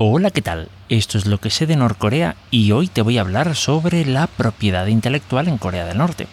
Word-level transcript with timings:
Hola, 0.00 0.30
¿qué 0.30 0.42
tal? 0.42 0.68
Esto 0.88 1.18
es 1.18 1.26
lo 1.26 1.38
que 1.38 1.50
sé 1.50 1.66
de 1.66 1.74
Norcorea 1.74 2.36
y 2.52 2.70
hoy 2.70 2.86
te 2.86 3.02
voy 3.02 3.18
a 3.18 3.22
hablar 3.22 3.56
sobre 3.56 4.04
la 4.04 4.28
propiedad 4.28 4.86
intelectual 4.86 5.48
en 5.48 5.58
Corea 5.58 5.86
del 5.86 5.98
Norte. 5.98 6.28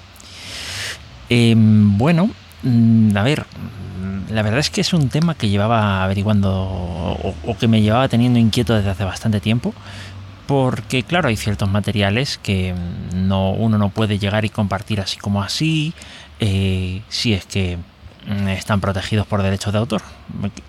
Em, 1.30 1.98
bueno, 1.98 2.30
mm, 2.62 3.18
a 3.18 3.24
ver, 3.24 3.48
la 4.30 4.44
verdad 4.44 4.60
es 4.60 4.70
que 4.70 4.82
es 4.82 4.94
un 4.94 5.10
tema 5.10 5.34
que 5.34 5.50
llevaba 5.50 6.04
averiguando 6.04 6.52
o, 6.54 7.58
que 7.60 7.68
me 7.68 7.82
llevaba 7.82 8.08
teniendo 8.08 8.38
inquieto 8.38 8.76
desde 8.76 8.92
hace 8.92 9.04
bastante 9.04 9.40
tiempo, 9.40 9.74
porque 10.46 11.02
claro, 11.02 11.30
hay 11.30 11.36
ciertos 11.36 11.68
materiales 11.68 12.38
que 12.38 12.76
no, 13.16 13.50
uno 13.50 13.80
no 13.80 13.90
puede 13.90 14.20
llegar 14.20 14.46
y 14.46 14.50
compartir 14.50 15.02
así 15.02 15.18
como 15.18 15.42
así, 15.42 15.96
eh, 16.40 17.02
si 17.10 17.34
es 17.34 17.48
que 17.48 17.80
Mm, 17.80 17.95
están 18.48 18.82
protegidos 18.82 19.28
por 19.28 19.44
derechos 19.44 19.72
de 19.72 19.80
autor. 19.80 20.02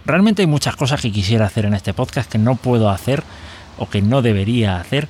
Realmente 0.05 0.43
hay 0.43 0.47
muchas 0.47 0.77
cosas 0.77 1.01
que 1.01 1.11
quisiera 1.11 1.47
hacer 1.47 1.65
en 1.65 1.75
este 1.75 1.95
podcast 1.95 2.31
que 2.31 2.39
no 2.39 2.57
puedo 2.57 2.91
hacer 2.91 3.23
o 3.79 3.89
que 3.89 4.03
no 4.03 4.23
debería 4.23 4.79
hacer 4.79 5.09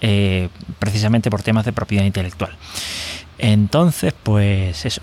eh, 0.00 0.48
precisamente 0.78 1.30
por 1.30 1.42
temas 1.42 1.64
de 1.64 1.72
propiedad 1.72 2.04
intelectual. 2.04 2.52
Entonces, 3.38 4.14
pues 4.22 4.84
eso. 4.84 5.02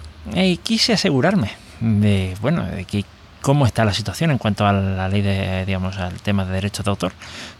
quise 0.63 0.93
asegurarme 0.93 1.52
de, 1.79 2.35
bueno, 2.41 2.63
de 2.63 2.85
que 2.85 3.05
cómo 3.41 3.65
está 3.65 3.85
la 3.85 3.93
situación 3.93 4.31
en 4.31 4.37
cuanto 4.37 4.67
a 4.67 4.73
la 4.73 5.07
ley 5.07 5.21
de, 5.21 5.65
digamos, 5.65 5.98
al 5.98 6.21
tema 6.21 6.43
de 6.45 6.53
derechos 6.53 6.85
de 6.85 6.91
autor. 6.91 7.13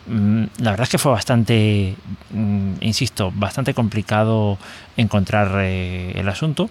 Mm, 0.08 0.44
la 0.60 0.72
verdad 0.72 0.84
es 0.84 0.90
que 0.90 0.98
fue 0.98 1.12
bastante, 1.12 1.96
mm, 2.32 2.74
insisto, 2.82 3.32
bastante 3.34 3.74
complicado 3.74 4.58
encontrar 4.98 5.52
eh, 5.62 6.14
el 6.16 6.28
asunto 6.28 6.70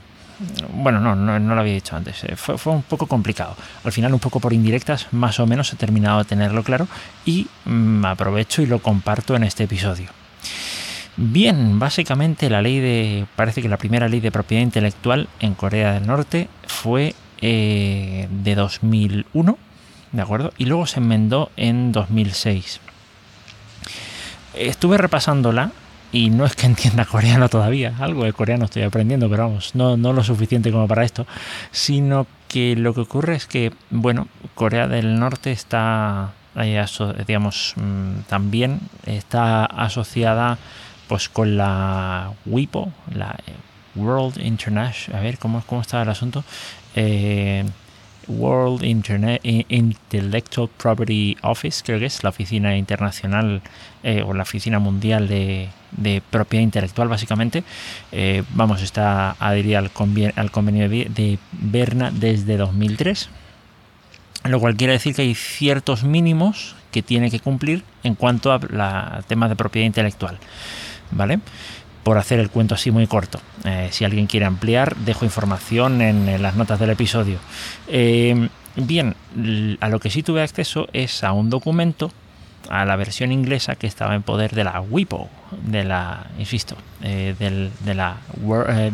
bueno, 0.72 1.00
no, 1.00 1.14
no, 1.16 1.54
lo 1.54 1.60
había 1.60 1.74
dicho 1.74 1.96
antes. 1.96 2.22
Eh, 2.24 2.36
fue, 2.36 2.72
un 2.72 2.82
poco 2.82 3.06
complicado. 3.06 3.56
Al 3.84 3.92
final, 3.92 4.14
un 4.14 4.20
poco 4.20 4.40
por 4.40 4.52
indirectas, 4.52 5.08
más 5.12 5.40
o 5.40 5.46
menos 5.46 5.72
he 5.72 5.76
terminado 5.76 6.18
de 6.18 6.24
tenerlo 6.24 6.62
claro 6.62 6.86
y 7.24 7.48
mm, 7.64 8.04
aprovecho 8.04 8.62
y 8.62 8.66
lo 8.66 8.80
comparto 8.80 9.34
en 9.34 9.44
este 9.44 9.64
episodio. 9.64 10.10
Bien, 11.16 11.80
básicamente 11.80 12.48
la 12.48 12.62
ley 12.62 12.78
de. 12.78 13.26
Parece 13.34 13.60
que 13.60 13.68
la 13.68 13.76
primera 13.76 14.08
ley 14.08 14.20
de 14.20 14.30
propiedad 14.30 14.62
intelectual 14.62 15.28
en 15.40 15.54
Corea 15.54 15.94
del 15.94 16.06
Norte 16.06 16.48
fue 16.66 17.14
eh, 17.40 18.28
de 18.30 18.54
2001, 18.54 19.58
¿de 20.12 20.22
acuerdo? 20.22 20.52
Y 20.58 20.66
luego 20.66 20.86
se 20.86 21.00
enmendó 21.00 21.50
en 21.56 21.90
2006. 21.90 22.80
Estuve 24.54 24.98
repasándola 24.98 25.72
y 26.12 26.30
no 26.30 26.44
es 26.44 26.54
que 26.54 26.66
entienda 26.66 27.04
coreano 27.04 27.48
todavía, 27.48 27.94
algo 27.98 28.24
de 28.24 28.32
coreano 28.32 28.66
estoy 28.66 28.82
aprendiendo, 28.82 29.28
pero 29.28 29.48
vamos, 29.48 29.74
no, 29.74 29.96
no 29.96 30.12
lo 30.12 30.24
suficiente 30.24 30.72
como 30.72 30.88
para 30.88 31.04
esto, 31.04 31.26
sino 31.70 32.26
que 32.48 32.76
lo 32.76 32.94
que 32.94 33.00
ocurre 33.00 33.36
es 33.36 33.46
que, 33.46 33.72
bueno, 33.90 34.28
Corea 34.54 34.88
del 34.88 35.18
Norte 35.18 35.52
está, 35.52 36.32
digamos, 37.26 37.74
mm, 37.76 38.20
también 38.28 38.80
está 39.06 39.64
asociada 39.64 40.58
pues 41.08 41.28
con 41.28 41.56
la 41.56 42.32
WIPO, 42.46 42.92
la 43.14 43.36
World 43.94 44.38
International, 44.40 45.18
a 45.18 45.22
ver 45.22 45.38
cómo, 45.38 45.62
cómo 45.66 45.80
está 45.80 46.02
el 46.02 46.08
asunto, 46.08 46.44
eh, 46.94 47.64
World 48.28 48.84
Internet 48.84 49.40
Intellectual 49.44 50.68
Property 50.76 51.36
Office, 51.42 51.82
creo 51.84 51.98
que 51.98 52.06
es 52.06 52.22
la 52.22 52.30
oficina 52.30 52.76
internacional 52.76 53.62
eh, 54.02 54.22
o 54.22 54.34
la 54.34 54.42
oficina 54.42 54.78
mundial 54.78 55.28
de, 55.28 55.70
propiedad 56.30 56.62
intelectual, 56.62 57.08
básicamente. 57.08 57.64
Eh, 58.12 58.42
vamos, 58.50 58.82
está 58.82 59.32
adherida 59.38 59.78
al, 59.78 59.90
al 60.36 60.50
convenio 60.50 60.88
de 60.88 61.38
Berna 61.52 62.10
desde 62.12 62.56
2003, 62.56 63.28
lo 64.44 64.60
cual 64.60 64.76
quiere 64.76 64.92
decir 64.94 65.14
que 65.14 65.22
hay 65.22 65.34
ciertos 65.34 66.04
mínimos 66.04 66.76
que 66.92 67.02
tiene 67.02 67.30
que 67.30 67.40
cumplir 67.40 67.82
en 68.02 68.14
cuanto 68.14 68.52
a 68.52 69.22
temas 69.26 69.50
de 69.50 69.56
propiedad 69.56 69.86
intelectual. 69.86 70.38
¿Vale? 71.10 71.40
Por 72.08 72.16
hacer 72.16 72.40
el 72.40 72.48
cuento 72.48 72.74
así 72.74 72.90
muy 72.90 73.06
corto. 73.06 73.38
Eh, 73.66 73.90
si 73.92 74.02
alguien 74.02 74.26
quiere 74.26 74.46
ampliar, 74.46 74.96
dejo 74.96 75.26
información 75.26 76.00
en, 76.00 76.40
las 76.40 76.56
notas 76.56 76.80
del 76.80 76.88
episodio. 76.88 77.36
Eh, 77.86 78.48
bien, 78.76 79.14
a 79.80 79.90
lo 79.90 80.00
que 80.00 80.08
sí 80.08 80.22
tuve 80.22 80.40
acceso 80.40 80.88
es 80.94 81.22
a 81.22 81.32
un 81.32 81.50
documento, 81.50 82.10
a 82.70 82.86
la 82.86 82.96
versión 82.96 83.30
inglesa 83.30 83.76
que 83.76 83.86
estaba 83.86 84.14
en 84.14 84.22
poder 84.22 84.52
de 84.54 84.64
la 84.64 84.80
WIPO, 84.80 85.28
de 85.66 85.84
la, 85.84 86.28
insisto, 86.38 86.76
eh, 87.02 87.34
de, 87.38 87.94
la, 87.94 88.16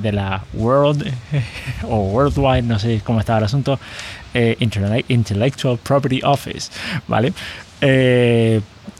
de 0.02 0.10
la 0.10 0.42
World 0.54 1.08
o 1.84 1.98
Worldwide, 1.98 2.62
no 2.62 2.80
sé 2.80 3.00
cómo 3.04 3.20
estaba 3.20 3.38
el 3.38 3.44
asunto, 3.44 3.78
Intellectual 5.06 5.78
Property 5.78 6.20
Office, 6.24 6.72
¿vale? 7.06 7.32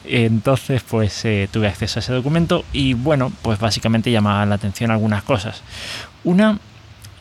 Entonces, 0.04 0.82
pues 0.82 1.25
eh, 1.25 1.48
tuve 1.50 1.69
acceso 1.69 1.98
a 1.98 2.00
ese 2.00 2.12
documento 2.12 2.65
y 2.72 2.94
bueno, 2.94 3.32
pues 3.42 3.59
básicamente 3.59 4.10
llamaba 4.10 4.44
la 4.47 4.56
atención 4.56 4.91
algunas 4.91 5.22
cosas. 5.22 5.62
Una 6.25 6.59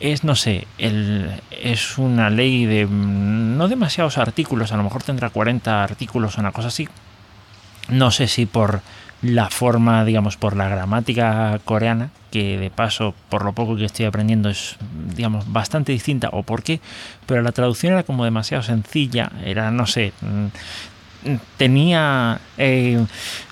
es, 0.00 0.24
no 0.24 0.34
sé, 0.36 0.66
el, 0.78 1.30
es 1.50 1.98
una 1.98 2.28
ley 2.30 2.66
de 2.66 2.86
mm, 2.86 3.56
no 3.56 3.68
demasiados 3.68 4.18
artículos, 4.18 4.72
a 4.72 4.76
lo 4.76 4.82
mejor 4.82 5.02
tendrá 5.02 5.30
40 5.30 5.82
artículos 5.82 6.36
o 6.36 6.40
una 6.40 6.52
cosa 6.52 6.68
así. 6.68 6.88
No 7.88 8.10
sé 8.10 8.28
si 8.28 8.46
por 8.46 8.82
la 9.22 9.48
forma, 9.48 10.04
digamos, 10.04 10.36
por 10.36 10.56
la 10.56 10.68
gramática 10.68 11.58
coreana, 11.64 12.10
que 12.30 12.58
de 12.58 12.70
paso, 12.70 13.14
por 13.30 13.44
lo 13.44 13.52
poco 13.52 13.76
que 13.76 13.86
estoy 13.86 14.04
aprendiendo, 14.04 14.50
es, 14.50 14.76
digamos, 15.14 15.50
bastante 15.50 15.92
distinta, 15.92 16.28
o 16.32 16.42
por 16.42 16.62
qué, 16.62 16.80
pero 17.26 17.40
la 17.40 17.52
traducción 17.52 17.94
era 17.94 18.02
como 18.02 18.24
demasiado 18.24 18.62
sencilla, 18.62 19.30
era, 19.44 19.70
no 19.70 19.86
sé, 19.86 20.12
mm, 20.20 20.46
tenía 21.56 22.38
eh, 22.58 23.04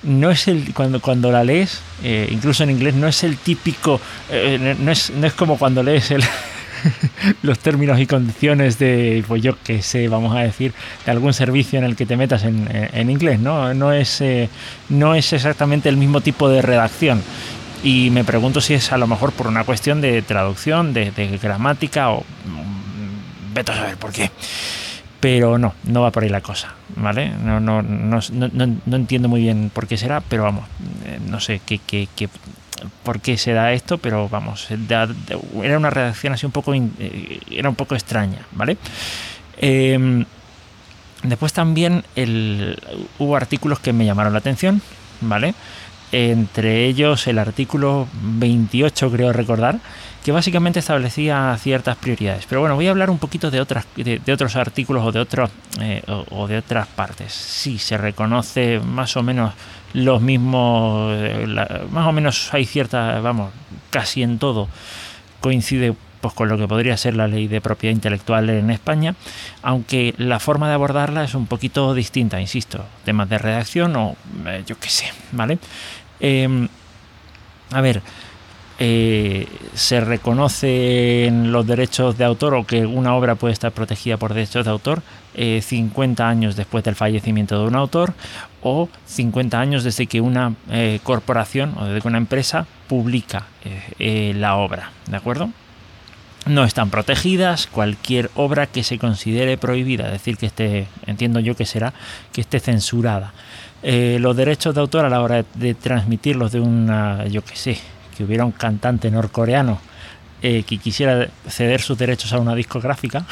no 0.03 0.31
es 0.31 0.49
el 0.49 0.73
cuando 0.75 1.01
cuando 1.01 1.31
la 1.31 1.45
lees 1.45 1.81
eh, 2.03 2.29
incluso 2.31 2.65
en 2.65 2.71
inglés 2.71 2.95
no 2.95 3.09
es 3.09 3.25
el 3.25 3.37
típico 3.37 4.01
eh, 4.31 4.77
no, 4.79 4.91
es, 4.93 5.11
no 5.11 5.27
es 5.27 5.33
como 5.33 5.59
cuando 5.59 5.83
lees 5.83 6.11
el, 6.11 6.23
los 7.43 7.59
términos 7.59 7.99
y 7.99 8.07
condiciones 8.07 8.79
de 8.79 9.25
pues 9.27 9.43
yo 9.43 9.57
que 9.63 9.83
sé 9.83 10.09
vamos 10.09 10.37
a 10.37 10.41
decir 10.41 10.73
de 11.05 11.11
algún 11.11 11.33
servicio 11.33 11.79
en 11.79 11.85
el 11.85 11.97
que 11.97 12.07
te 12.07 12.17
metas 12.17 12.45
en, 12.45 12.69
en 12.71 13.11
inglés 13.11 13.41
no 13.41 13.73
no 13.75 13.93
es 13.93 14.23
no 14.89 15.15
es 15.15 15.33
exactamente 15.33 15.89
el 15.89 15.97
mismo 15.97 16.21
tipo 16.21 16.49
de 16.49 16.63
redacción. 16.63 17.23
Y 17.85 18.11
me 18.11 18.23
pregunto 18.23 18.61
si 18.61 18.75
es 18.75 18.93
a 18.93 18.97
lo 18.97 19.09
mejor 19.09 19.33
por 19.33 19.49
una 19.49 19.65
cuestión 19.65 20.01
de 20.01 20.23
traducción 20.23 20.95
de, 20.95 21.11
de 21.11 21.37
gramática 21.37 22.11
o 22.11 22.21
mm, 22.21 23.55
vete 23.55 23.73
a 23.73 23.75
saber 23.75 23.97
por 23.97 24.13
qué 24.13 24.31
pero 25.23 25.57
no, 25.57 25.73
no 25.85 26.03
va 26.03 26.11
por 26.11 26.25
ahí 26.25 26.29
la 26.29 26.41
cosa, 26.41 26.75
¿vale? 26.97 27.29
No, 27.29 27.61
no, 27.61 27.81
no, 27.81 28.19
no, 28.33 28.97
entiendo 28.97 29.29
muy 29.29 29.41
bien 29.41 29.71
por 29.73 29.87
qué 29.87 29.97
será, 29.97 30.21
pero 30.21 30.43
vamos, 30.43 30.65
eh, 31.05 31.21
no 31.25 31.39
sé 31.39 31.61
qué, 31.65 31.79
qué, 31.79 32.09
qué, 32.17 32.29
por 33.05 33.21
qué 33.21 33.39
se 33.39 33.53
da 33.53 33.73
esto, 33.73 33.99
pero 33.99 34.29
vamos, 34.29 34.67
era 35.63 35.79
una 35.79 35.91
redacción 35.91 36.33
así 36.33 36.45
un 36.45 36.51
poco, 36.51 36.75
eh, 36.75 37.39
era 37.53 37.69
un 37.69 37.77
poco 37.77 37.95
extraña, 37.95 38.41
¿vale? 38.51 38.77
Em, 39.59 40.25
después 41.23 41.53
también 41.53 42.03
hubo 43.21 43.37
artículos 43.37 43.79
que 43.79 43.93
me 43.93 44.05
llamaron 44.05 44.33
la 44.33 44.41
atención, 44.41 44.83
¿vale? 45.21 45.55
Entre 46.13 46.85
ellos 46.85 47.27
el 47.27 47.39
artículo 47.39 48.07
28, 48.23 49.11
creo 49.11 49.33
recordar, 49.33 49.81
que 50.23 50.31
básicamente 50.31 50.79
establecía 50.79 51.57
ciertas 51.59 51.97
prioridades. 51.97 52.47
Pero 52.47 52.61
bueno, 52.61 52.75
voy 52.75 52.87
a 52.87 52.91
hablar 52.91 53.11
un 53.11 53.19
poquito 53.19 53.51
de, 53.51 53.61
otras, 53.61 53.87
de, 53.97 54.33
otros 54.33 54.57
artículos 54.57 55.05
o 55.05 55.11
de, 55.11 55.19
otros, 55.21 55.51
eh, 55.81 56.03
o, 56.07 56.47
de 56.47 56.59
otras 56.59 56.87
partes. 56.87 57.33
Sí, 57.33 57.79
se 57.79 57.97
reconoce 57.97 58.79
más 58.79 59.17
o 59.17 59.23
menos 59.23 59.53
los 59.95 60.21
mismos, 60.21 61.13
eh, 61.17 61.47
más 61.91 62.07
o 62.07 62.13
menos 62.13 62.53
hay 62.55 62.67
cierta, 62.67 63.21
vamos, 63.21 63.51
casi 63.91 64.23
en 64.23 64.39
todo 64.39 64.69
coincide 65.41 65.95
pues 66.23 66.35
con 66.35 66.49
lo 66.49 66.57
que 66.57 66.69
podría 66.69 66.97
ser 66.97 67.17
la 67.17 67.27
ley 67.27 67.49
de 67.49 67.61
propiedad 67.61 67.93
intelectual 67.93 68.49
en 68.49 68.71
España, 68.71 69.17
aunque 69.61 70.15
la 70.19 70.39
forma 70.39 70.69
de 70.69 70.75
abordarla 70.75 71.25
es 71.25 71.35
un 71.35 71.47
poquito 71.47 71.95
distinta, 71.95 72.41
insisto, 72.41 72.85
temas 73.05 73.29
de 73.29 73.39
redacción 73.39 73.97
o 73.97 74.17
eh, 74.47 74.63
yo 74.65 74.79
qué 74.79 74.89
sé, 74.89 75.07
¿vale? 75.33 75.59
Em, 76.21 76.69
a 77.71 77.81
ver, 77.81 78.03
eh, 78.85 79.47
se 79.75 80.01
reconocen 80.01 81.53
los 81.53 81.65
derechos 81.67 82.19
de 82.19 82.25
autor 82.25 82.55
o 82.55 82.67
que 82.67 82.85
una 82.85 83.15
obra 83.15 83.37
puede 83.37 83.53
estar 83.53 83.71
protegida 83.71 84.17
por 84.17 84.35
derechos 84.35 84.65
de 84.65 84.73
autor 84.73 85.03
50 85.35 86.23
eh, 86.23 86.27
años 86.27 86.57
después 86.57 86.83
del 86.83 86.97
fallecimiento 86.97 87.61
de 87.61 87.69
un 87.69 87.77
autor 87.77 88.15
o 88.61 88.89
50 89.07 89.61
años 89.61 89.85
desde 89.85 90.07
que 90.07 90.21
una 90.21 90.55
eh, 90.71 90.99
corporación 91.05 91.75
o 91.79 91.85
desde 91.85 92.01
que 92.01 92.09
una 92.09 92.19
empresa 92.19 92.67
publica 92.89 93.47
la 94.01 94.57
obra, 94.57 94.91
¿de 95.07 95.17
acuerdo? 95.17 95.51
No 96.47 96.65
están 96.65 96.91
protegidas 96.91 97.69
cualquier 97.69 98.33
obra 98.35 98.67
que 98.67 98.83
se 98.83 98.99
considere 98.99 99.57
prohibida, 99.59 100.07
es 100.07 100.13
decir, 100.13 100.37
que 100.37 100.47
esté, 100.47 100.89
entiendo 101.07 101.39
yo 101.39 101.55
que 101.55 101.67
será 101.67 101.95
que 102.33 102.41
esté 102.41 102.59
censurada. 102.59 103.33
Los 103.83 104.37
derechos 104.37 104.75
de 104.75 104.81
autor 104.81 105.05
a 105.05 105.09
la 105.09 105.21
hora 105.21 105.45
de 105.55 105.75
transmitirlos 105.75 106.53
de 106.53 106.61
una, 106.61 107.27
yo 107.27 107.43
qué 107.43 107.57
sé, 107.57 107.79
que 108.17 108.25
hubiera 108.25 108.45
un 108.45 108.53
cantante 108.53 109.11
norcoreano 109.11 109.81
eh, 110.45 110.65
que 110.65 110.79
quisiera 110.79 111.29
ceder 111.49 111.81
sus 111.81 111.97
derechos 111.97 112.33
a 112.33 112.41
una 112.41 112.57
discográfica, 112.57 113.25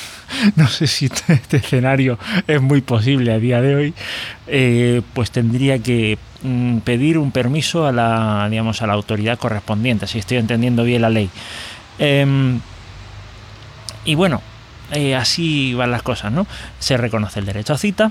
no 0.56 0.66
sé 0.66 0.86
si 0.86 1.06
este, 1.06 1.34
este, 1.34 1.58
escenario 1.58 2.18
es 2.46 2.60
muy 2.62 2.80
posible 2.80 3.34
a 3.34 3.38
día 3.38 3.60
de 3.60 3.74
hoy, 3.74 3.94
eh, 4.46 5.02
pues 5.12 5.30
tendría 5.30 5.78
que 5.78 6.16
mm, 6.42 6.78
pedir 6.78 7.18
un 7.18 7.32
permiso 7.32 7.86
a 7.86 7.92
la, 7.92 8.48
digamos, 8.48 8.80
a 8.80 8.86
la 8.86 8.94
autoridad 8.94 9.38
correspondiente, 9.38 10.06
si 10.06 10.18
estoy 10.18 10.38
entendiendo 10.38 10.84
bien 10.84 11.02
la 11.02 11.10
ley. 11.10 11.28
Em, 11.98 12.60
y 14.06 14.14
bueno, 14.14 14.40
eh, 14.92 15.14
así 15.14 15.74
van 15.74 15.90
las 15.90 16.02
cosas, 16.02 16.32
¿no? 16.32 16.46
Se 16.78 16.96
reconoce 16.96 17.40
el 17.40 17.44
derecho 17.44 17.74
a 17.74 17.78
cita, 17.78 18.10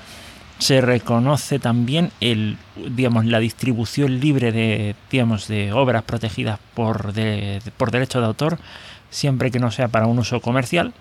se 0.60 0.82
reconoce 0.82 1.60
también 1.60 2.12
el, 2.22 2.58
digamos, 2.76 3.26
la 3.26 3.40
distribución 3.40 4.20
libre 4.20 4.52
de, 4.52 4.96
digamos, 5.12 5.48
de 5.48 5.74
obras 5.74 6.04
protegidas 6.04 6.60
por, 6.74 7.14
por 7.78 7.92
derecho 7.92 8.20
de 8.20 8.26
autor, 8.26 8.60
siempre 9.10 9.52
que 9.52 9.60
no 9.60 9.72
sea 9.72 9.88
para 9.88 10.08
un 10.08 10.20
uso 10.20 10.40
comercial, 10.40 10.94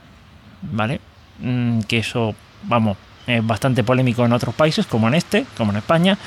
¿vale? 0.62 1.00
Mm, 1.40 1.80
que 1.80 1.98
eso, 1.98 2.34
vamos, 2.64 2.96
es 3.26 3.46
bastante 3.46 3.84
polémico 3.84 4.24
en 4.24 4.32
otros 4.32 4.54
países, 4.54 4.86
como 4.86 5.08
en 5.08 5.14
este, 5.14 5.46
como 5.56 5.70
en 5.72 5.78
España, 5.78 6.18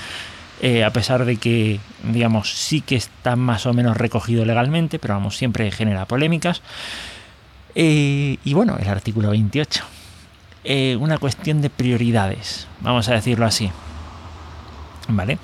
eh, 0.62 0.84
a 0.84 0.92
pesar 0.92 1.26
de 1.26 1.36
que, 1.38 1.80
digamos, 2.04 2.54
sí 2.54 2.82
que 2.82 2.96
está 2.96 3.36
más 3.36 3.66
o 3.66 3.74
menos 3.74 3.98
recogido 3.98 4.46
legalmente, 4.46 5.00
pero 5.00 5.16
vamos, 5.16 5.36
siempre 5.38 5.70
genera 5.72 6.06
polémicas. 6.06 6.62
Eh, 7.76 8.38
y 8.44 8.54
bueno, 8.54 8.78
el 8.80 8.88
artículo 8.88 9.32
28. 9.32 9.95
Eh, 10.66 10.98
una 11.00 11.18
cuestión 11.18 11.62
de 11.62 11.70
prioridades, 11.70 12.68
vamos 12.82 13.08
a 13.08 13.14
decirlo 13.14 13.46
así. 13.46 13.72
¿Vale? 15.08 15.38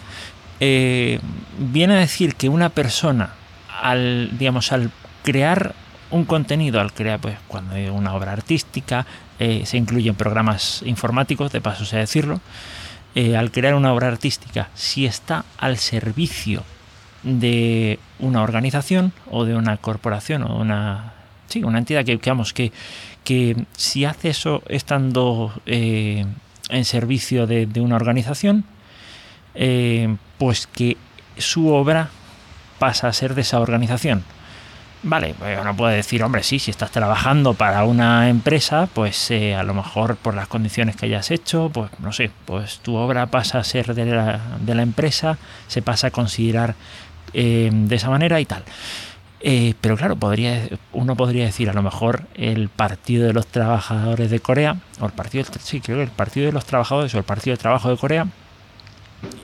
viene 1.57 1.95
a 1.95 1.97
decir 1.97 2.35
que 2.35 2.47
una 2.47 2.69
persona, 2.69 3.33
al, 3.81 4.38
digamos, 4.38 4.71
al 4.71 4.91
crear 5.23 5.73
un 6.12 6.25
contenido 6.25 6.79
al 6.79 6.94
crear, 6.94 7.19
pues 7.19 7.38
cuando 7.47 7.75
hay 7.75 7.88
una 7.88 8.13
obra 8.13 8.33
artística, 8.33 9.06
eh, 9.39 9.63
se 9.65 9.77
incluyen 9.77 10.15
programas 10.15 10.83
informáticos, 10.85 11.51
de 11.51 11.62
paso 11.62 11.85
sea 11.85 12.00
decirlo, 12.00 12.41
eh, 13.15 13.35
al 13.35 13.51
crear 13.51 13.73
una 13.73 13.94
obra 13.94 14.07
artística, 14.07 14.69
si 14.75 15.06
está 15.06 15.45
al 15.57 15.77
servicio 15.77 16.63
de 17.23 18.00
una 18.19 18.41
organización 18.41 19.13
o 19.29 19.45
de 19.45 19.56
una 19.56 19.77
corporación 19.77 20.44
o 20.44 20.57
una, 20.57 21.13
sí, 21.47 21.63
una 21.63 21.79
entidad 21.79 22.06
que, 22.06 22.18
digamos, 22.18 22.53
que, 22.53 22.71
que 23.23 23.65
si 23.75 24.06
hace 24.06 24.29
eso 24.29 24.63
estando 24.68 25.53
eh, 25.65 26.25
en 26.69 26.85
servicio 26.85 27.47
de, 27.47 27.68
una 27.81 27.95
organización, 27.95 28.65
pues 30.38 30.68
que 30.68 30.97
su 31.38 31.68
obra 31.68 32.09
pasa 32.79 33.07
a 33.07 33.13
ser 33.13 33.35
de 33.35 33.41
esa 33.41 33.59
organización 33.59 34.23
Vale, 35.03 35.33
pues 35.38 35.57
uno 35.59 35.75
puede 35.75 35.95
decir, 35.95 36.21
hombre, 36.21 36.44
sí, 36.44 36.59
si 36.59 36.69
estás 36.69 36.91
trabajando 36.91 37.56
para 37.56 37.85
una 37.85 38.29
empresa, 38.29 38.88
pues 38.94 39.31
eh, 39.31 39.56
a 39.56 39.63
lo 39.63 39.73
mejor 39.73 40.15
por 40.15 40.35
las 40.35 40.47
condiciones 40.47 40.95
que 40.95 41.07
hayas 41.07 41.31
hecho, 41.31 41.71
pues 41.73 41.89
no 42.00 42.13
sé, 42.13 42.29
pues 42.45 42.79
tu 42.79 42.95
obra 42.95 43.25
pasa 43.25 43.57
a 43.57 43.63
ser 43.63 43.95
de 43.95 44.06
la, 44.06 44.81
empresa, 44.83 45.39
se 45.68 45.81
pasa 45.81 46.07
a 46.07 46.12
considerar 46.12 46.75
eh, 47.33 47.71
de 47.73 47.95
esa 47.95 48.12
manera 48.12 48.39
y 48.39 48.45
tal. 48.45 48.63
Eh, 49.44 49.74
pero 49.82 49.98
claro, 49.98 50.18
uno 50.94 51.16
podría 51.16 51.46
decir 51.46 51.70
a 51.70 51.74
lo 51.74 51.82
mejor 51.82 52.26
el 52.36 52.70
Partido 52.70 53.26
de 53.26 53.34
los 53.34 53.48
Trabajadores 53.48 54.30
de 54.30 54.40
Corea, 54.40 54.78
o 55.00 55.06
el 55.06 55.12
Partido, 55.12 55.46
sí, 55.60 55.82
creo 55.82 55.98
que 55.98 56.04
el 56.04 56.10
Partido 56.10 56.46
de 56.46 56.52
los 56.52 56.66
Trabajadores 56.66 57.14
o 57.16 57.18
el 57.18 57.24
Partido 57.24 57.56
de 57.56 57.62
Trabajo 57.62 57.90
de 57.90 57.98
Corea, 57.98 58.28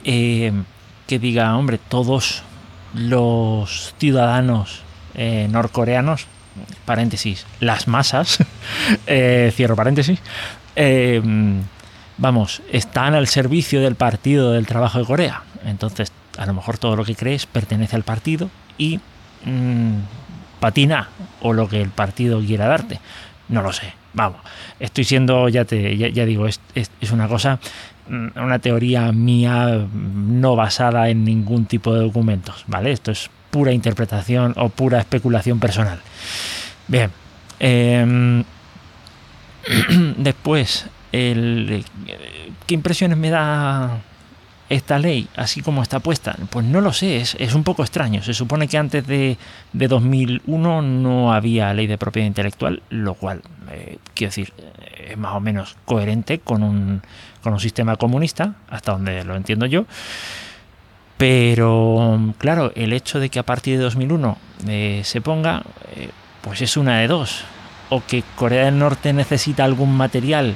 que 0.04 1.18
diga, 1.18 1.56
hombre, 1.56 1.78
todos 1.78 2.42
los 2.94 3.94
ciudadanos 3.98 4.82
eh, 5.14 5.48
norcoreanos, 5.50 6.26
paréntesis, 6.84 7.46
las 7.60 7.88
masas, 7.88 8.38
eh, 9.06 9.52
cierro 9.54 9.74
paréntesis, 9.74 10.20
eh, 10.76 11.20
vamos, 12.18 12.62
están 12.70 13.14
al 13.14 13.26
servicio 13.26 13.80
del 13.80 13.94
Partido 13.94 14.52
del 14.52 14.66
Trabajo 14.66 14.98
de 14.98 15.04
Corea. 15.04 15.42
Entonces, 15.64 16.12
a 16.36 16.46
lo 16.46 16.54
mejor 16.54 16.78
todo 16.78 16.94
lo 16.94 17.04
que 17.04 17.16
crees 17.16 17.46
pertenece 17.46 17.96
al 17.96 18.04
partido 18.04 18.50
y 18.76 19.00
mm, 19.44 19.94
patina 20.60 21.08
o 21.40 21.52
lo 21.52 21.68
que 21.68 21.80
el 21.80 21.90
partido 21.90 22.40
quiera 22.40 22.66
darte. 22.66 23.00
No 23.48 23.62
lo 23.62 23.72
sé. 23.72 23.92
Vamos, 24.14 24.40
estoy 24.80 25.04
siendo, 25.04 25.48
ya 25.48 25.64
te, 25.64 25.96
ya, 25.96 26.24
digo, 26.24 26.46
es, 26.46 26.60
es, 26.74 27.10
una 27.12 27.28
cosa, 27.28 27.60
mm, 28.08 28.38
una 28.38 28.58
teoría 28.58 29.12
mía 29.12 29.86
no 29.92 30.56
basada 30.56 31.08
en 31.08 31.24
ningún 31.24 31.66
tipo 31.66 31.94
de 31.94 32.00
documentos, 32.00 32.64
¿vale? 32.66 32.90
Esto 32.90 33.10
es 33.10 33.30
pura 33.50 33.72
interpretación 33.72 34.54
o 34.56 34.68
pura 34.70 34.98
especulación 34.98 35.60
personal. 35.60 36.00
Bien. 36.88 37.10
Em, 37.60 38.44
después, 40.16 40.86
el, 41.12 41.84
¿qué 42.66 42.74
impresiones 42.74 43.18
me 43.18 43.30
da 43.30 44.00
esta 44.68 44.98
ley 44.98 45.28
así 45.36 45.62
como 45.62 45.82
está 45.82 46.00
puesta? 46.00 46.36
Pues 46.50 46.66
no 46.66 46.80
lo 46.80 46.92
sé, 46.92 47.18
es, 47.18 47.54
un 47.54 47.64
poco 47.64 47.82
extraño. 47.82 48.22
Se 48.22 48.34
supone 48.34 48.68
que 48.68 48.78
antes 48.78 49.06
de, 49.06 49.36
de, 49.72 49.88
2001 49.88 50.82
no 50.82 51.32
había 51.32 51.72
ley 51.74 51.86
de 51.86 51.98
propiedad 51.98 52.26
intelectual, 52.26 52.82
lo 52.90 53.14
cual, 53.14 53.42
eh, 53.70 53.98
quiero 54.14 54.30
decir, 54.30 54.52
es 55.08 55.16
más 55.16 55.34
o 55.34 55.40
menos 55.40 55.76
coherente 55.84 56.38
con 56.38 56.62
un, 56.62 57.02
con 57.42 57.52
un 57.52 57.60
sistema 57.60 57.96
comunista, 57.96 58.54
hasta 58.68 58.92
donde 58.92 59.24
lo 59.24 59.36
entiendo 59.36 59.66
yo. 59.66 59.86
Pero 61.16 62.32
claro, 62.38 62.72
el 62.76 62.92
hecho 62.92 63.18
de 63.18 63.28
que 63.28 63.40
a 63.40 63.42
partir 63.42 63.76
de 63.76 63.84
2001 63.84 64.38
eh, 64.68 65.00
se 65.04 65.20
ponga, 65.20 65.62
eh, 65.96 66.10
pues 66.42 66.62
es 66.62 66.76
una 66.76 66.98
de 66.98 67.08
dos. 67.08 67.44
O 67.90 68.02
que 68.06 68.22
Corea 68.36 68.66
del 68.66 68.78
Norte 68.78 69.12
necesita 69.12 69.64
algún 69.64 69.96
material 69.96 70.54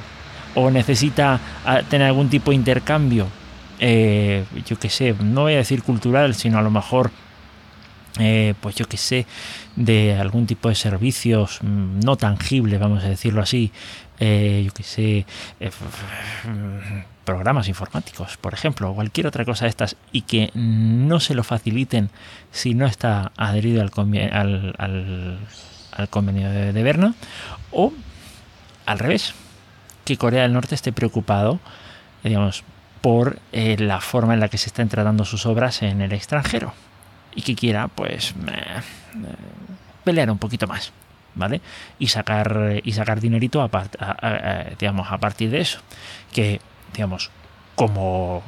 o 0.55 0.69
necesita 0.71 1.39
ah, 1.65 1.81
tener 1.89 2.07
algún 2.07 2.29
tipo 2.29 2.51
de 2.51 2.55
intercambio, 2.55 3.27
eh, 3.85 4.45
yo 4.65 4.79
qué 4.79 4.89
sé, 4.89 5.13
no 5.21 5.41
voy 5.41 5.55
a 5.55 5.57
decir 5.57 5.83
cultural, 5.83 6.35
sino 6.35 6.57
a 6.57 6.61
lo 6.61 6.71
mejor, 6.71 7.11
pues 8.61 8.75
yo 8.75 8.85
qué 8.85 8.95
sé, 8.95 9.25
de 9.75 10.15
algún 10.15 10.45
tipo 10.47 10.69
de 10.69 10.75
servicios 10.75 11.59
mm, 11.61 11.99
no 11.99 12.15
tangibles, 12.15 12.79
vamos 12.79 13.03
a 13.03 13.09
decirlo 13.09 13.41
así, 13.41 13.73
yo 14.19 14.71
qué 14.73 14.83
sé, 14.83 15.25
programas 17.25 17.67
informáticos, 17.67 18.37
por 18.37 18.53
ejemplo, 18.53 18.89
o 18.89 18.95
cualquier 18.95 19.27
otra 19.27 19.43
cosa 19.43 19.65
de 19.65 19.69
estas, 19.69 19.97
y 20.13 20.21
que 20.21 20.51
no 20.53 21.19
se 21.19 21.35
lo 21.35 21.43
faciliten 21.43 22.09
si 22.51 22.73
no 22.73 22.85
está 22.85 23.33
adherido 23.35 23.81
al, 23.81 23.91
al, 24.31 25.39
al, 25.91 26.09
convenio 26.09 26.49
de, 26.49 26.71
de, 26.71 26.83
Berna, 26.83 27.15
o 27.71 27.91
al 28.85 28.99
revés, 28.99 29.33
que 30.05 30.17
Corea 30.17 30.43
del 30.43 30.53
Norte 30.53 30.75
esté 30.75 30.93
preocupado, 30.93 31.59
digamos, 32.23 32.63
por 33.03 33.39
eh, 33.51 33.75
la 33.77 33.99
forma 33.99 34.33
en 34.33 34.39
la 34.39 34.47
que 34.47 34.57
se 34.57 34.67
están 34.67 34.87
tratando 34.87 35.25
sus 35.25 35.45
obras 35.45 35.81
en 35.81 35.99
el 35.99 36.13
extranjero 36.13 36.71
y 37.35 37.41
que 37.41 37.53
quiera, 37.53 37.89
pues, 37.89 38.33
pelear 40.05 40.31
un 40.31 40.37
poquito 40.37 40.67
más. 40.67 40.93
¿Vale? 41.35 41.61
Y 41.97 42.07
sacar, 42.07 42.79
y 42.83 42.91
sacar 42.93 43.19
dinerito 43.19 43.61
a, 43.61 43.69
digamos, 44.79 45.11
a 45.11 45.17
partir 45.17 45.49
de 45.49 45.61
eso. 45.61 45.79
Que 46.31 46.61
digamos, 46.93 47.31
como 47.75 48.43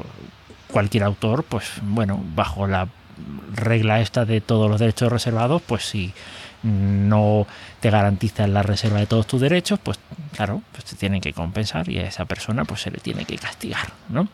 cualquier 0.68 1.03
autor, 1.03 1.44
pues 1.44 1.72
bueno, 1.82 2.24
bajo 2.36 2.68
la 2.68 2.88
regla 3.53 4.00
esta 4.01 4.24
de 4.24 4.39
todos 4.39 4.70
los 4.70 4.80
derechos 4.80 5.12
reservados, 5.12 5.63
pues 5.63 5.84
si 5.84 6.13
no 6.65 7.45
te 7.79 7.89
garantizan 7.89 8.53
la 8.53 8.63
reserva 8.63 9.00
de 9.00 9.05
todos 9.05 9.27
tus 9.27 9.39
derechos, 9.39 9.79
pues 9.81 10.00
claro, 10.36 10.62
pues 10.72 10.86
te 10.86 10.95
tienen 10.95 11.22
que 11.22 11.31
compensar 11.34 11.88
y 11.89 12.00
a 12.00 12.07
esa 12.07 12.25
persona 12.25 12.65
pues 12.65 12.81
se 12.81 12.91
le 12.91 12.98
tiene 12.98 13.25
que 13.25 13.38
castigar, 13.38 13.88
¿no? 14.10 14.27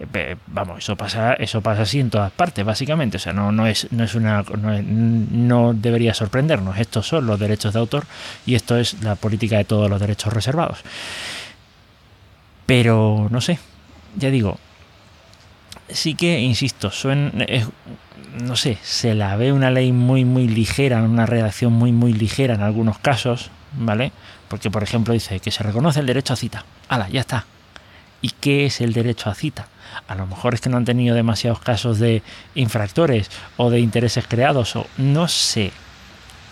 Eh, 0.00 0.36
vamos, 0.46 0.78
eso 0.78 0.96
pasa, 0.96 1.34
eso 1.34 1.60
pasa 1.60 1.82
así 1.82 2.00
en 2.00 2.10
todas 2.10 2.30
partes, 2.30 2.64
básicamente. 2.64 3.16
O 3.16 3.20
sea, 3.20 3.32
no, 3.32 3.50
no 3.50 3.66
es, 3.66 3.90
no 3.90 4.04
es 4.04 4.14
una, 4.14 4.42
no, 4.42 4.82
no 4.82 5.74
debería 5.74 6.14
sorprendernos. 6.14 6.78
Estos 6.78 7.08
son 7.08 7.26
los 7.26 7.40
derechos 7.40 7.72
de 7.72 7.80
autor 7.80 8.04
y 8.46 8.54
esto 8.54 8.76
es 8.76 9.02
la 9.02 9.14
política 9.16 9.56
de 9.56 9.64
todos 9.64 9.88
los 9.88 10.00
derechos 10.00 10.32
reservados. 10.32 10.80
Pero 12.66 13.28
no 13.30 13.40
sé, 13.40 13.58
ya 14.16 14.30
digo, 14.30 14.58
sí 15.90 16.14
que, 16.14 16.40
insisto, 16.40 16.90
no 18.42 18.56
sé, 18.56 18.78
se 18.82 19.14
la 19.14 19.36
ve 19.36 19.52
una 19.52 19.70
ley 19.70 19.92
muy, 19.92 20.24
muy 20.24 20.48
ligera, 20.48 21.02
una 21.02 21.26
redacción 21.26 21.72
muy, 21.72 21.92
muy 21.92 22.12
ligera 22.12 22.54
en 22.54 22.62
algunos 22.62 22.98
casos, 22.98 23.50
¿vale? 23.72 24.12
Porque, 24.48 24.70
por 24.70 24.82
ejemplo, 24.82 25.14
dice 25.14 25.40
que 25.40 25.50
se 25.50 25.62
reconoce 25.62 26.00
el 26.00 26.06
derecho 26.06 26.34
a 26.34 26.36
cita. 26.36 26.64
¡Hala, 26.88 27.08
ya 27.08 27.20
está! 27.20 27.46
¿Y 28.20 28.30
qué 28.30 28.66
es 28.66 28.80
el 28.80 28.92
derecho 28.92 29.30
a 29.30 29.34
cita? 29.34 29.68
A 30.06 30.14
lo 30.14 30.26
mejor 30.26 30.54
es 30.54 30.60
que 30.60 30.68
no 30.68 30.76
han 30.76 30.84
tenido 30.84 31.14
demasiados 31.14 31.60
casos 31.60 31.98
de 31.98 32.22
infractores 32.54 33.30
o 33.56 33.70
de 33.70 33.80
intereses 33.80 34.26
creados, 34.26 34.76
o 34.76 34.86
no 34.96 35.28
sé, 35.28 35.72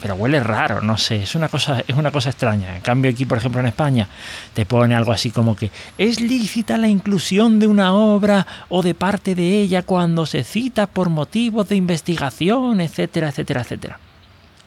pero 0.00 0.14
huele 0.14 0.40
raro, 0.40 0.80
no 0.80 0.98
sé, 0.98 1.22
es 1.22 1.34
una 1.34 1.48
cosa, 1.48 1.82
es 1.86 1.96
una 1.96 2.10
cosa 2.10 2.30
extraña. 2.30 2.76
En 2.76 2.82
cambio 2.82 3.10
aquí, 3.10 3.24
por 3.24 3.38
ejemplo, 3.38 3.60
en 3.60 3.66
España, 3.66 4.08
te 4.52 4.66
pone 4.66 4.94
algo 4.94 5.12
así 5.12 5.30
como 5.30 5.56
que 5.56 5.70
es 5.96 6.20
lícita 6.20 6.76
la 6.76 6.88
inclusión 6.88 7.58
de 7.58 7.66
una 7.66 7.94
obra 7.94 8.46
o 8.68 8.82
de 8.82 8.94
parte 8.94 9.34
de 9.34 9.60
ella 9.60 9.82
cuando 9.82 10.26
se 10.26 10.44
cita 10.44 10.86
por 10.86 11.08
motivos 11.08 11.68
de 11.68 11.76
investigación, 11.76 12.80
etcétera, 12.80 13.28
etcétera, 13.30 13.62
etcétera. 13.62 13.98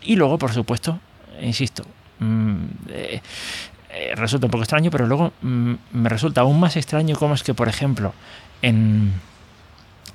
Y 0.01 0.15
luego, 0.15 0.37
por 0.37 0.51
supuesto, 0.51 0.99
insisto, 1.41 1.83
mm, 2.19 2.55
eh, 2.89 3.21
eh, 3.91 4.13
resulta 4.15 4.47
un 4.47 4.51
poco 4.51 4.63
extraño, 4.63 4.91
pero 4.91 5.05
luego 5.05 5.33
mm, 5.41 5.73
me 5.93 6.09
resulta 6.09 6.41
aún 6.41 6.59
más 6.59 6.75
extraño 6.75 7.15
cómo 7.15 7.33
es 7.33 7.43
que, 7.43 7.53
por 7.53 7.67
ejemplo, 7.67 8.13
en, 8.61 9.13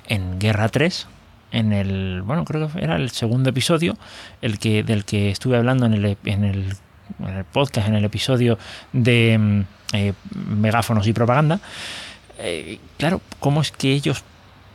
en 0.07 0.39
Guerra 0.39 0.69
3, 0.69 1.07
en 1.55 1.71
el, 1.71 2.21
bueno, 2.21 2.43
creo 2.43 2.69
que 2.69 2.83
era 2.83 2.97
el 2.97 3.09
segundo 3.11 3.49
episodio, 3.49 3.97
el 4.41 4.59
que, 4.59 4.83
del 4.83 5.05
que 5.05 5.31
estuve 5.31 5.55
hablando 5.55 5.85
en 5.85 5.93
el, 5.93 6.17
en 6.25 6.43
el, 6.43 6.75
en 7.19 7.29
el 7.29 7.45
podcast, 7.45 7.87
en 7.87 7.95
el 7.95 8.03
episodio 8.03 8.59
de 8.91 9.37
mm, 9.37 9.61
eh, 9.93 10.13
megáfonos 10.49 11.07
y 11.07 11.13
propaganda, 11.13 11.61
eh, 12.39 12.79
claro, 12.97 13.21
¿cómo 13.39 13.61
es 13.61 13.71
que 13.71 13.93
ellos 13.93 14.23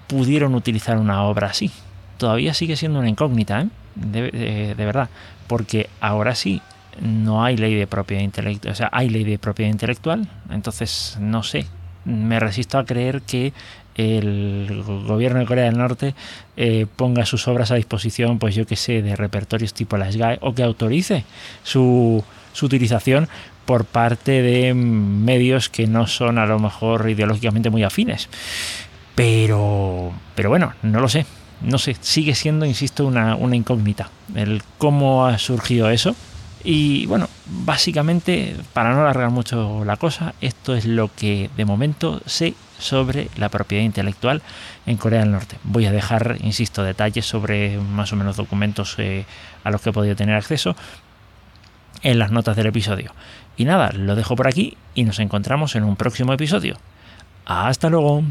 pudieron 0.07 0.55
utilizar 0.55 0.97
una 0.97 1.23
obra 1.25 1.49
así? 1.49 1.71
Todavía 2.17 2.55
sigue 2.55 2.77
siendo 2.77 2.99
una 2.99 3.11
incógnita, 3.11 3.61
¿eh? 3.61 3.69
de, 3.95 4.75
de 4.75 4.85
verdad, 4.87 5.11
porque 5.49 5.91
ahora 6.01 6.35
sí 6.35 6.63
no 6.99 7.45
hay 7.45 7.59
ley 7.59 7.75
de 7.75 7.87
propiedad 7.87 8.23
intelectual, 8.23 8.73
o 8.73 8.75
sea, 8.75 8.89
hay 8.91 9.11
ley 9.11 9.25
de 9.25 9.39
propiedad 9.39 9.71
intelectual, 9.71 10.29
entonces 10.51 11.19
no 11.21 11.43
sé, 11.43 11.67
me 12.07 12.41
resisto 12.41 12.79
a 12.79 12.87
creer 12.87 13.21
que 13.21 13.53
el 14.09 14.83
gobierno 14.85 15.41
de 15.41 15.47
Corea 15.47 15.65
del 15.65 15.79
Norte 15.79 16.15
eh, 16.57 16.87
ponga 16.97 17.27
sus 17.27 17.49
obras 17.49 17.71
a 17.71 17.77
disposición, 17.77 18.39
pues 18.39 18.55
yo 18.55 18.67
que 18.67 18.77
sé, 18.77 19.03
de 19.03 19.17
repertorios 19.17 19.75
tipo 19.75 19.97
la 19.97 20.11
SGAE 20.11 20.39
o 20.43 20.55
que 20.55 20.63
autorice 20.63 21.25
su, 21.63 22.23
su 22.53 22.67
utilización 22.67 23.29
por 23.67 23.85
parte 23.85 24.43
de 24.43 24.75
medios 24.75 25.69
que 25.69 25.87
no 25.87 26.07
son 26.07 26.39
a 26.39 26.47
lo 26.47 26.59
mejor 26.59 27.09
ideológicamente 27.09 27.71
muy 27.71 27.85
afines. 27.85 28.29
Pero, 29.15 30.13
pero 30.35 30.49
bueno, 30.49 30.73
no 30.83 31.01
lo 31.01 31.09
sé. 31.09 31.27
No 31.61 31.77
sé, 31.77 31.95
sigue 32.01 32.35
siendo, 32.35 32.65
insisto, 32.65 33.07
una, 33.07 33.37
una 33.37 33.55
incógnita. 33.55 34.09
El 34.35 34.63
cómo 34.79 35.27
ha 35.27 35.39
surgido 35.39 35.91
eso 35.91 36.17
y 36.63 37.07
bueno, 37.07 37.29
básicamente, 37.47 38.55
para 38.73 38.93
no 38.93 39.01
alargar 39.01 39.31
mucho 39.31 39.83
la 39.85 39.97
cosa, 39.97 40.35
esto 40.41 40.75
es 40.75 40.85
lo 40.85 41.11
que 41.15 41.51
de 41.57 41.65
momento 41.65 42.21
sé 42.27 42.55
sobre 42.81 43.29
la 43.37 43.49
propiedad 43.49 43.85
intelectual 43.85 44.43
en 44.87 44.97
Corea 44.97 45.21
del 45.21 45.31
Norte. 45.31 45.57
Voy 45.65 45.87
a 45.87 45.93
dejar, 45.93 46.37
insisto, 46.41 46.83
detalles 46.83 47.27
sobre 47.27 47.79
más 47.79 48.13
o 48.13 48.17
menos 48.17 48.37
documentos 48.37 48.95
eh, 48.99 49.25
a 49.65 49.71
los 49.71 49.81
que 49.81 49.91
he 49.91 49.93
podido 49.93 50.17
tener 50.17 50.35
acceso 50.35 50.75
en 52.03 52.19
las 52.19 52.31
notas 52.31 52.57
del 52.57 52.67
episodio. 52.67 53.13
Y 53.57 53.65
nada, 53.65 53.91
lo 53.93 54.17
dejo 54.17 54.37
por 54.37 54.49
aquí 54.49 54.77
y 54.95 55.05
nos 55.05 55.19
encontramos 55.19 55.77
en 55.77 55.85
un 55.85 55.97
próximo 55.97 56.33
episodio. 56.33 56.77
Hasta 57.47 57.91
luego. 57.91 58.25